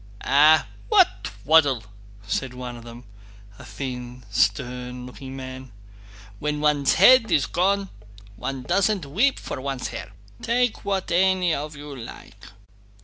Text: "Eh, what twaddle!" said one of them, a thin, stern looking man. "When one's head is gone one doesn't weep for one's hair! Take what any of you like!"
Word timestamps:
"Eh, 0.25 0.63
what 0.89 1.25
twaddle!" 1.25 1.83
said 2.25 2.55
one 2.55 2.75
of 2.75 2.83
them, 2.83 3.03
a 3.59 3.63
thin, 3.63 4.23
stern 4.31 5.05
looking 5.05 5.35
man. 5.35 5.71
"When 6.39 6.59
one's 6.59 6.95
head 6.95 7.31
is 7.31 7.45
gone 7.45 7.89
one 8.35 8.63
doesn't 8.63 9.05
weep 9.05 9.37
for 9.37 9.61
one's 9.61 9.89
hair! 9.89 10.11
Take 10.41 10.83
what 10.83 11.11
any 11.11 11.53
of 11.53 11.75
you 11.75 11.95
like!" 11.95 12.47